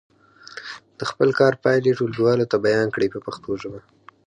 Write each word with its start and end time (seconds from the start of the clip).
د 0.97 0.99
خپل 1.09 1.29
کار 1.39 1.53
پایلې 1.63 1.95
ټولګیوالو 1.97 2.49
ته 2.51 2.57
بیان 2.65 2.87
کړئ 2.95 3.07
په 3.11 3.19
پښتو 3.25 3.49
ژبه. 3.61 3.79